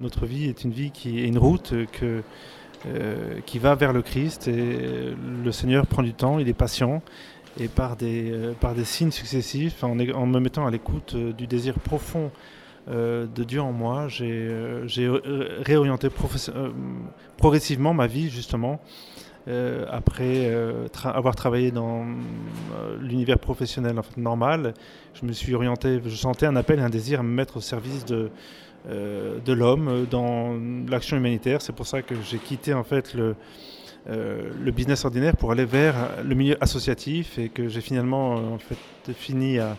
[0.00, 4.46] Notre vie est une vie qui est une route euh, qui va vers le Christ
[4.46, 5.12] et
[5.44, 7.02] le Seigneur prend du temps, il est patient
[7.58, 11.48] et par des, euh, par des signes successifs, en, me mettant à l'écoute euh, du
[11.48, 12.30] désir profond
[12.88, 15.10] euh, de Dieu en moi, euh, j'ai
[15.64, 16.10] réorienté
[17.36, 18.80] progressivement ma vie justement
[19.48, 20.52] euh, après
[20.92, 22.04] tra avoir travaillé dans
[23.00, 24.74] l'univers professionnel en fait, normal.
[25.14, 27.60] Je me suis orienté, je sentais un appel et un désir à me mettre au
[27.60, 28.30] service de
[28.88, 30.56] euh, de l'homme dans
[30.88, 31.60] l'action humanitaire.
[31.60, 33.34] C'est pour ça que j'ai quitté en fait le,
[34.08, 38.54] euh, le business ordinaire pour aller vers le milieu associatif et que j'ai finalement euh,
[38.54, 39.76] en fait fini à,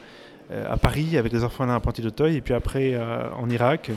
[0.52, 3.00] à Paris avec les orphelins apprentis d'Auteuil et puis après
[3.38, 3.92] en Irak.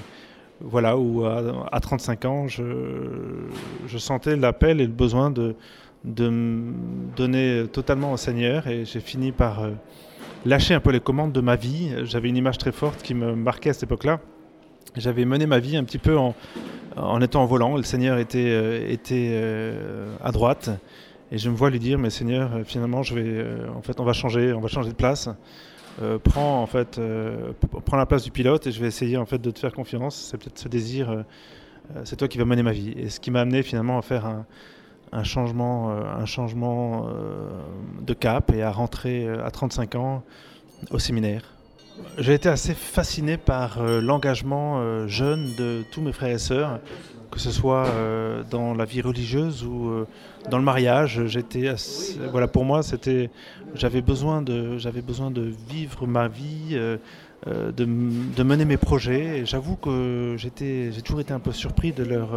[0.65, 5.55] Voilà, où à, à 35 ans, je, sentais l'appel et le besoin de,
[6.05, 6.73] me
[7.16, 9.69] donner totalement au Seigneur et j'ai fini par
[10.47, 11.91] lâcher un peu les commandes de ma vie.
[12.05, 14.20] J'avais une image très forte qui me marquait à cette époque-là.
[14.97, 16.34] J'avais mené ma vie un petit peu en,
[17.20, 17.77] étant en volant.
[17.77, 20.70] Le Seigneur était, euh, était euh, à droite.
[21.33, 23.98] Et je me vois lui dire, mais Seigneur, euh, finalement, je vais, euh, en fait,
[24.00, 25.31] on va changer, on va changer de place.
[26.01, 27.53] Euh, prends en fait, euh,
[27.93, 30.29] la place du pilote et je vais essayer en fait de te faire confiance.
[30.31, 31.23] C'est peut-être ce désir, euh,
[32.05, 32.93] c'est toi qui vas mener ma vie.
[32.97, 34.47] Et ce qui m'a amené finalement à faire un,
[35.12, 37.07] un changement, un changement
[38.01, 40.23] de cap et à rentrer à 35 ans
[40.91, 41.43] au séminaire.
[42.19, 46.79] J'ai été assez fasciné par euh, l'engagement euh, jeune de tous mes frères et sœurs,
[47.31, 50.05] que ce soit euh, dans la vie religieuse ou
[50.51, 51.23] dans le mariage.
[51.27, 51.73] J'étais
[52.31, 53.31] voilà, pour moi, c'était,
[53.75, 56.79] j'avais besoin de, j'avais besoin de vivre ma vie,
[57.47, 57.85] de,
[58.43, 59.39] mener mes projets.
[59.39, 62.29] Et j'avoue que j'étais, j'ai toujours été un peu surpris de leur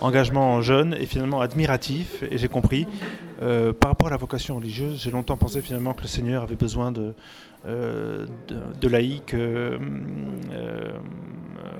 [0.00, 2.22] engagement jeune et finalement admiratif.
[2.30, 2.86] Et j'ai compris,
[3.38, 6.90] par rapport à la vocation religieuse, j'ai longtemps pensé finalement que le Seigneur avait besoin
[6.90, 7.12] de
[7.64, 9.01] euh, de, de laïcs
[9.34, 9.78] euh,
[10.52, 10.92] euh,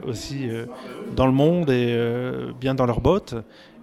[0.07, 0.67] aussi euh,
[1.15, 1.97] dans le monde et
[2.61, 3.35] bien dans leurs bottes.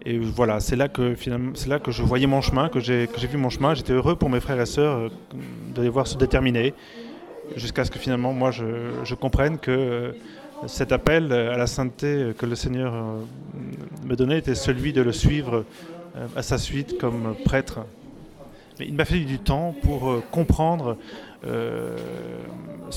[0.06, 3.08] Et voilà, c'est là que finalement, c'est là que je voyais mon chemin, que j'ai
[3.08, 3.74] vu mon chemin.
[3.74, 5.12] J'étais heureux pour mes frères et sœurs
[5.76, 6.74] de les voir se déterminer,
[7.56, 10.16] jusqu'à ce que finalement moi je, comprenne que
[10.68, 12.94] cet appel à la sainteté que le Seigneur
[14.06, 15.66] me donnait était celui de le suivre
[16.36, 17.80] à sa suite comme prêtre.
[18.80, 20.96] Mais il m'a fallu du temps pour comprendre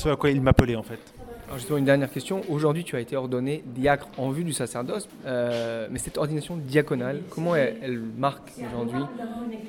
[0.02, 0.98] ce à quoi il m'appelait en fait.
[1.46, 2.40] Alors justement, une dernière question.
[2.48, 7.20] Aujourd'hui, tu as été ordonné diacre en vue du sacerdoce, euh, mais cette ordination diaconale,
[7.30, 9.04] comment elle, elle marque aujourd'hui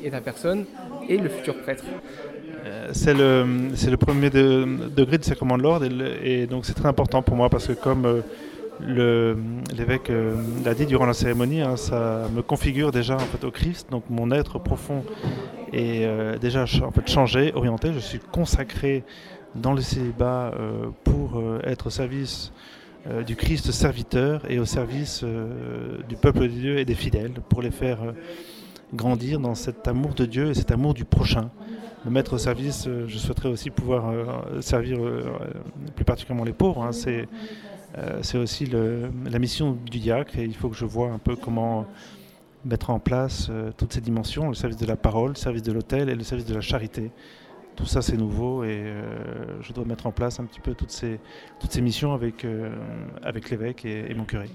[0.04, 0.66] et ta personne
[1.10, 1.84] et le futur prêtre?
[2.66, 3.46] Euh, c'est le,
[3.76, 6.88] c'est le premier de- degré du sacrement de l'ordre et, le- et donc c'est très
[6.88, 8.22] important pour moi parce que comme euh,
[8.80, 9.36] le-
[9.78, 13.52] l'évêque euh, l'a dit durant la cérémonie, hein, ça me configure déjà en fait, au
[13.52, 15.04] Christ, donc mon être profond
[15.74, 17.92] est euh, déjà en fait, changé, orienté.
[17.94, 19.04] Je suis consacré
[19.56, 22.52] dans le célibat euh, pour euh, être au service
[23.08, 25.24] euh, du Christ serviteur et au service
[26.10, 28.00] du peuple de Dieu et des fidèles pour les faire
[28.94, 31.50] grandir dans cet amour de Dieu et cet amour du prochain
[32.06, 32.88] me mettre au service.
[33.08, 34.14] Je souhaiterais aussi pouvoir
[34.62, 35.00] servir
[35.96, 36.84] plus particulièrement les pauvres.
[36.84, 36.92] hein.
[38.22, 41.36] C'est aussi le- la mission du diacre et il faut que je vois un peu
[41.36, 41.86] comment
[42.66, 46.10] mettre en place toutes ces dimensions, le service de la parole, le service de l'autel
[46.10, 47.12] et le service de la charité.
[47.76, 48.84] Tout ça c'est nouveau et
[49.64, 51.20] je dois mettre en place un petit peu toutes ces,
[51.60, 52.70] toutes ces missions avec, euh,
[53.50, 54.50] l'évêque et mon curé.